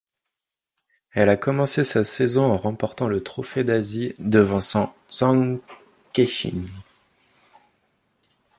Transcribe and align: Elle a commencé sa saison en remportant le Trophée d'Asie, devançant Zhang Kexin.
Elle 1.11 1.29
a 1.29 1.37
commencé 1.37 1.83
sa 1.83 2.03
saison 2.03 2.45
en 2.51 2.57
remportant 2.57 3.07
le 3.07 3.21
Trophée 3.21 3.63
d'Asie, 3.63 4.15
devançant 4.17 4.95
Zhang 5.11 5.59
Kexin. 6.11 6.63